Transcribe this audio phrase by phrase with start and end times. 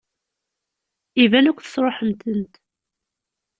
[1.23, 2.53] Iban akk tesṛuḥem-tent.